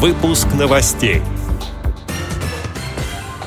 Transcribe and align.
Выпуск 0.00 0.46
новостей. 0.56 1.22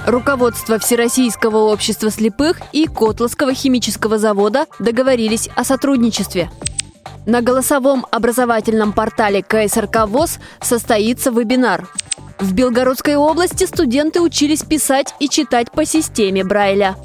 Руководство 0.05 0.79
Всероссийского 0.79 1.71
общества 1.71 2.12
слепых 2.12 2.58
и 2.74 2.88
Котловского 2.88 3.54
химического 3.54 4.17
завода 4.17 4.66
договорились 4.77 5.48
о 5.56 5.64
сотрудничестве. 5.64 6.51
На 7.25 7.42
голосовом 7.42 8.05
образовательном 8.11 8.91
портале 8.91 9.43
КСРК 9.43 10.07
ВОЗ 10.07 10.39
состоится 10.59 11.32
вебинар. 11.32 11.87
В 12.37 12.54
Белгородской 12.54 13.15
области 13.15 13.63
студенты 13.63 14.20
учились 14.20 14.63
писать 14.63 15.15
и 15.21 15.29
читать 15.29 15.71
по 15.71 15.86
системе 15.86 16.43
Брайля. 16.43 16.97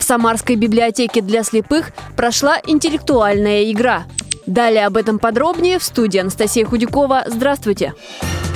В 0.00 0.02
Самарской 0.02 0.56
библиотеке 0.56 1.20
для 1.20 1.44
слепых 1.44 1.92
прошла 2.16 2.58
интеллектуальная 2.66 3.70
игра. 3.70 4.06
Далее 4.46 4.86
об 4.86 4.96
этом 4.96 5.20
подробнее 5.20 5.78
в 5.78 5.84
студии 5.84 6.18
Анастасия 6.18 6.66
Худякова. 6.66 7.26
Здравствуйте! 7.28 7.94
Здравствуйте! 7.94 8.47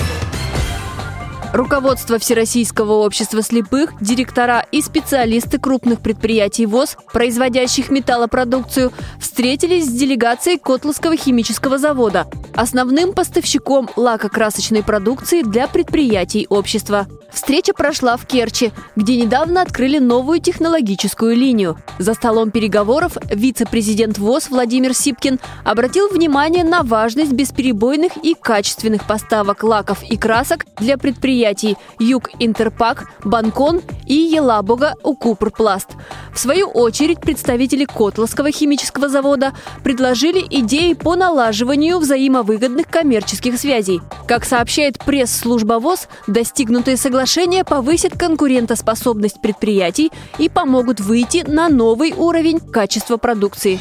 Руководство 1.53 2.19
Всероссийского 2.19 3.05
общества 3.05 3.43
слепых, 3.43 3.93
директора 4.01 4.65
и 4.73 4.81
специалисты 4.81 5.59
крупных 5.59 6.01
предприятий 6.01 6.65
ВОЗ, 6.65 6.97
производящих 7.13 7.91
металлопродукцию, 7.91 8.91
встретились 9.21 9.85
с 9.85 9.93
делегацией 9.93 10.59
Котловского 10.59 11.15
химического 11.15 11.77
завода, 11.77 12.27
основным 12.55 13.13
поставщиком 13.13 13.89
лакокрасочной 13.97 14.83
продукции 14.83 15.43
для 15.43 15.69
предприятий 15.69 16.47
общества. 16.49 17.07
Встреча 17.33 17.73
прошла 17.73 18.17
в 18.17 18.27
Керчи, 18.27 18.73
где 18.95 19.17
недавно 19.17 19.63
открыли 19.63 19.99
новую 19.99 20.41
технологическую 20.41 21.35
линию. 21.35 21.79
За 21.99 22.15
столом 22.15 22.51
переговоров 22.51 23.17
вице-президент 23.31 24.19
ВОЗ 24.19 24.51
Владимир 24.51 24.95
Сипкин 24.95 25.41
обратил 25.65 26.09
внимание 26.09 26.63
на 26.63 26.83
важность 26.83 27.33
бесперебойных 27.33 28.13
и 28.23 28.35
качественных 28.35 29.05
поставок 29.05 29.63
лаков 29.63 30.03
и 30.03 30.17
красок 30.17 30.67
для 30.79 30.99
предприятий 30.99 31.77
Юг 31.99 32.31
Интерпак, 32.39 33.09
Банкон 33.25 33.81
и 34.07 34.15
Елабуга 34.15 34.95
Укупрпласт. 35.03 35.89
В 36.33 36.39
свою 36.39 36.69
очередь 36.69 37.21
представители 37.21 37.85
Котловского 37.85 38.51
химического 38.51 39.09
завода 39.09 39.53
предложили 39.85 40.45
идеи 40.49 40.95
по 40.95 41.15
налаживанию 41.15 41.99
взаимовыгодных 41.99 42.89
коммерческих 42.89 43.59
связей. 43.59 44.01
Как 44.27 44.45
сообщает 44.45 44.99
пресс-служба 44.99 45.79
ВОЗ, 45.79 46.09
достигнутые 46.27 46.97
соглашения 46.97 47.65
повысят 47.65 48.19
конкурентоспособность 48.19 49.41
предприятий 49.43 50.11
и 50.39 50.49
помогут 50.49 51.01
выйти 51.01 51.45
на 51.47 51.69
новый 51.69 52.13
уровень 52.13 52.61
качества 52.61 53.19
продукции. 53.19 53.79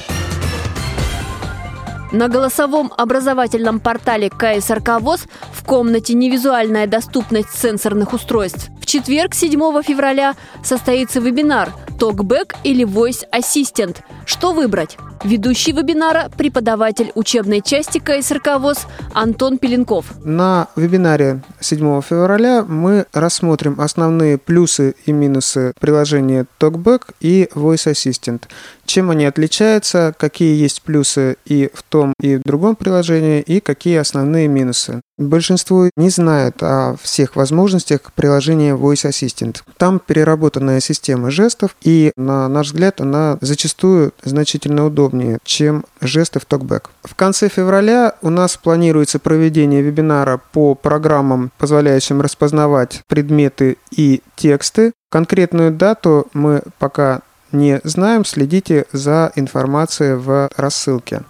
На 2.11 2.27
голосовом 2.27 2.91
образовательном 2.97 3.79
портале 3.79 4.29
КСРК 4.29 4.99
ВОЗ 4.99 5.27
в 5.53 5.63
комнате 5.63 6.13
«Невизуальная 6.13 6.85
доступность 6.85 7.57
сенсорных 7.57 8.11
устройств» 8.11 8.69
в 8.81 8.85
четверг, 8.85 9.33
7 9.33 9.81
февраля, 9.81 10.35
состоится 10.61 11.21
вебинар 11.21 11.71
«Токбэк» 11.99 12.55
или 12.65 12.85
«Voice 12.85 13.23
Assistant». 13.31 13.99
Что 14.25 14.51
выбрать? 14.51 14.97
Ведущий 15.23 15.71
вебинара– 15.71 16.31
преподаватель 16.37 17.11
учебной 17.13 17.61
части 17.61 17.99
КСРК 17.99 18.59
ВОЗ 18.59 18.87
Антон 19.13 19.59
Пеленков. 19.59 20.05
На 20.23 20.67
вебинаре 20.75 21.43
7 21.59 22.01
февраля 22.01 22.63
мы 22.67 23.05
рассмотрим 23.13 23.79
основные 23.79 24.39
плюсы 24.39 24.95
и 25.05 25.11
минусы 25.11 25.73
приложения 25.79 26.47
TalkBack 26.59 27.13
и 27.19 27.47
Voice 27.53 27.91
Assistant. 27.91 28.43
Чем 28.85 29.11
они 29.11 29.25
отличаются, 29.25 30.13
какие 30.17 30.59
есть 30.59 30.81
плюсы 30.81 31.37
и 31.45 31.69
в 31.71 31.83
том, 31.83 32.13
и 32.19 32.37
в 32.37 32.41
другом 32.41 32.75
приложении, 32.75 33.41
и 33.41 33.59
какие 33.59 33.97
основные 33.97 34.47
минусы. 34.47 35.01
Большинство 35.21 35.87
не 35.95 36.09
знает 36.09 36.63
о 36.63 36.95
всех 36.99 37.35
возможностях 37.35 38.11
приложения 38.15 38.75
Voice 38.75 39.07
Assistant. 39.07 39.61
Там 39.77 39.99
переработанная 39.99 40.79
система 40.79 41.29
жестов, 41.29 41.75
и, 41.81 42.11
на 42.15 42.47
наш 42.47 42.67
взгляд, 42.67 43.01
она 43.01 43.37
зачастую 43.39 44.13
значительно 44.23 44.83
удобнее, 44.83 45.37
чем 45.43 45.85
жесты 45.99 46.39
в 46.39 46.47
TalkBack. 46.47 46.85
В 47.03 47.13
конце 47.13 47.49
февраля 47.49 48.15
у 48.23 48.31
нас 48.31 48.57
планируется 48.57 49.19
проведение 49.19 49.83
вебинара 49.83 50.41
по 50.53 50.73
программам, 50.73 51.51
позволяющим 51.59 52.19
распознавать 52.21 53.03
предметы 53.07 53.77
и 53.95 54.23
тексты. 54.35 54.91
Конкретную 55.11 55.71
дату 55.71 56.29
мы 56.33 56.63
пока 56.79 57.21
не 57.51 57.79
знаем, 57.83 58.25
следите 58.25 58.85
за 58.91 59.31
информацией 59.35 60.13
в 60.13 60.49
рассылке. 60.55 61.21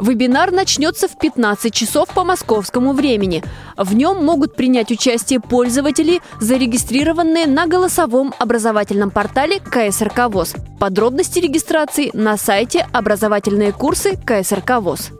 Вебинар 0.00 0.52
начнется 0.52 1.08
в 1.08 1.18
15 1.18 1.72
часов 1.74 2.08
по 2.08 2.24
московскому 2.24 2.92
времени. 2.92 3.42
В 3.76 3.94
нем 3.94 4.24
могут 4.24 4.54
принять 4.54 4.90
участие 4.90 5.40
пользователи, 5.40 6.20
зарегистрированные 6.40 7.46
на 7.46 7.66
голосовом 7.66 8.34
образовательном 8.38 9.10
портале 9.10 9.60
КСРК 9.60 10.28
ВОЗ. 10.28 10.54
Подробности 10.78 11.38
регистрации 11.40 12.10
на 12.14 12.36
сайте 12.36 12.86
«Образовательные 12.92 13.72
курсы 13.72 14.16
КСРК 14.16 14.78
ВОЗ». 14.80 15.10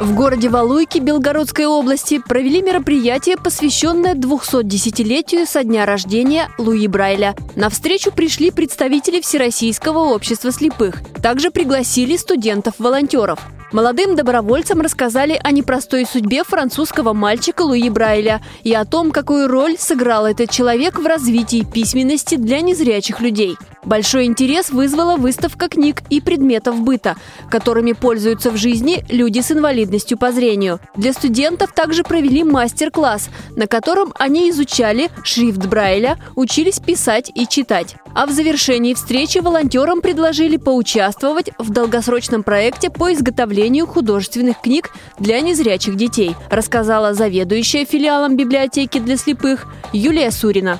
В 0.00 0.14
городе 0.14 0.48
Валуйки 0.48 0.98
Белгородской 0.98 1.66
области 1.66 2.22
провели 2.26 2.62
мероприятие, 2.62 3.36
посвященное 3.36 4.14
210-летию 4.14 5.46
со 5.46 5.62
дня 5.62 5.84
рождения 5.84 6.48
Луи 6.56 6.86
Брайля. 6.86 7.34
На 7.54 7.68
встречу 7.68 8.10
пришли 8.10 8.50
представители 8.50 9.20
Всероссийского 9.20 9.98
общества 9.98 10.52
слепых. 10.52 11.02
Также 11.22 11.50
пригласили 11.50 12.16
студентов-волонтеров. 12.16 13.40
Молодым 13.72 14.16
добровольцам 14.16 14.80
рассказали 14.80 15.38
о 15.44 15.52
непростой 15.52 16.04
судьбе 16.04 16.42
французского 16.42 17.12
мальчика 17.12 17.62
Луи 17.62 17.88
Брайля 17.88 18.40
и 18.64 18.74
о 18.74 18.84
том, 18.84 19.12
какую 19.12 19.46
роль 19.46 19.76
сыграл 19.78 20.26
этот 20.26 20.50
человек 20.50 20.98
в 20.98 21.06
развитии 21.06 21.64
письменности 21.64 22.34
для 22.34 22.62
незрячих 22.62 23.20
людей– 23.20 23.56
Большой 23.84 24.26
интерес 24.26 24.70
вызвала 24.70 25.16
выставка 25.16 25.68
книг 25.68 26.02
и 26.10 26.20
предметов 26.20 26.80
быта, 26.80 27.16
которыми 27.50 27.92
пользуются 27.92 28.50
в 28.50 28.56
жизни 28.56 29.04
люди 29.08 29.40
с 29.40 29.50
инвалидностью 29.50 30.18
по 30.18 30.32
зрению. 30.32 30.80
Для 30.96 31.14
студентов 31.14 31.72
также 31.72 32.02
провели 32.02 32.44
мастер-класс, 32.44 33.30
на 33.56 33.66
котором 33.66 34.12
они 34.18 34.50
изучали 34.50 35.08
шрифт 35.24 35.64
Брайля, 35.66 36.18
учились 36.36 36.78
писать 36.78 37.32
и 37.34 37.46
читать. 37.46 37.96
А 38.14 38.26
в 38.26 38.30
завершении 38.32 38.92
встречи 38.92 39.38
волонтерам 39.38 40.02
предложили 40.02 40.56
поучаствовать 40.56 41.50
в 41.58 41.70
долгосрочном 41.70 42.42
проекте 42.42 42.90
по 42.90 43.12
изготовлению 43.12 43.59
художественных 43.86 44.60
книг 44.60 44.90
для 45.18 45.40
незрячих 45.40 45.96
детей, 45.96 46.34
рассказала 46.50 47.14
заведующая 47.14 47.84
филиалом 47.84 48.36
библиотеки 48.36 48.98
для 48.98 49.16
слепых 49.16 49.66
Юлия 49.92 50.30
Сурина. 50.30 50.78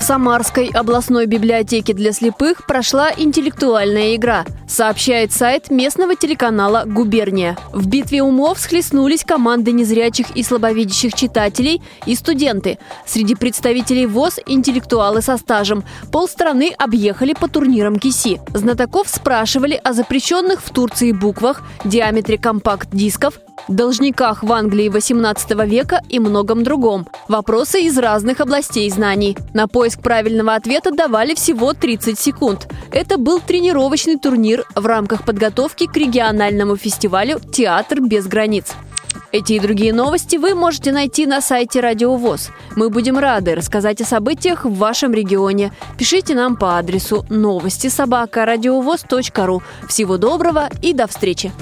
Самарской 0.00 0.70
областной 0.72 1.26
библиотеке 1.26 1.92
для 1.92 2.12
слепых 2.12 2.64
прошла 2.66 3.10
интеллектуальная 3.16 4.14
игра, 4.14 4.44
сообщает 4.68 5.32
сайт 5.32 5.70
местного 5.70 6.16
телеканала 6.16 6.84
«Губерния». 6.86 7.56
В 7.72 7.86
битве 7.86 8.22
умов 8.22 8.58
схлестнулись 8.58 9.24
команды 9.24 9.72
незрячих 9.72 10.30
и 10.36 10.42
слабовидящих 10.42 11.14
читателей 11.14 11.82
и 12.06 12.14
студенты. 12.14 12.78
Среди 13.06 13.34
представителей 13.34 14.06
ВОЗ– 14.06 14.40
интеллектуалы 14.46 15.22
со 15.22 15.36
стажем. 15.36 15.84
Полстраны 16.12 16.72
объехали 16.78 17.34
по 17.34 17.48
турнирам 17.48 17.98
КИСИ. 17.98 18.40
Знатоков 18.54 19.08
спрашивали 19.08 19.80
о 19.82 19.92
запрещенных 19.92 20.62
в 20.62 20.70
Турции 20.70 21.12
буквах, 21.12 21.62
диаметре 21.84 22.38
компакт-дисков, 22.38 23.40
должниках 23.68 24.42
в 24.42 24.52
Англии 24.52 24.88
18 24.88 25.50
века 25.66 26.02
и 26.08 26.18
многом 26.18 26.62
другом. 26.62 27.06
Вопросы 27.28 27.82
из 27.82 27.98
разных 27.98 28.40
областей 28.40 28.88
знаний. 28.90 29.36
На 29.54 29.66
поиск 29.66 30.00
правильного 30.00 30.54
ответа 30.54 30.90
давали 30.90 31.34
всего 31.34 31.72
30 31.72 32.18
секунд. 32.18 32.68
Это 32.92 33.18
был 33.18 33.40
тренировочный 33.40 34.18
турнир 34.56 34.66
в 34.74 34.86
рамках 34.86 35.24
подготовки 35.24 35.86
к 35.86 35.96
региональному 35.96 36.76
фестивалю 36.76 37.40
«Театр 37.52 38.00
без 38.00 38.26
границ». 38.26 38.74
Эти 39.32 39.54
и 39.54 39.60
другие 39.60 39.92
новости 39.92 40.36
вы 40.36 40.54
можете 40.54 40.92
найти 40.92 41.26
на 41.26 41.40
сайте 41.40 41.80
Радио 41.80 42.16
ВОЗ. 42.16 42.50
Мы 42.76 42.90
будем 42.90 43.18
рады 43.18 43.54
рассказать 43.54 44.00
о 44.00 44.04
событиях 44.04 44.64
в 44.64 44.74
вашем 44.74 45.12
регионе. 45.12 45.72
Пишите 45.98 46.34
нам 46.34 46.56
по 46.56 46.78
адресу 46.78 47.26
новости 47.28 47.88
собака 47.88 48.46
ру. 49.46 49.62
Всего 49.88 50.16
доброго 50.16 50.68
и 50.82 50.92
до 50.92 51.06
встречи! 51.06 51.52